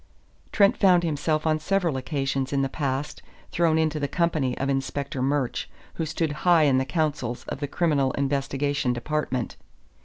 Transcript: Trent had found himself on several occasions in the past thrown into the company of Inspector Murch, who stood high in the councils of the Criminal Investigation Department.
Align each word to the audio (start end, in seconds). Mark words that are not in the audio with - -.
Trent 0.51 0.73
had 0.73 0.81
found 0.81 1.03
himself 1.03 1.45
on 1.45 1.59
several 1.59 1.95
occasions 1.95 2.51
in 2.51 2.63
the 2.63 2.69
past 2.69 3.21
thrown 3.51 3.77
into 3.77 3.99
the 3.99 4.07
company 4.07 4.57
of 4.57 4.67
Inspector 4.67 5.21
Murch, 5.21 5.67
who 5.93 6.07
stood 6.07 6.31
high 6.41 6.63
in 6.63 6.79
the 6.79 6.85
councils 6.85 7.43
of 7.43 7.59
the 7.59 7.67
Criminal 7.67 8.11
Investigation 8.13 8.93
Department. 8.93 9.57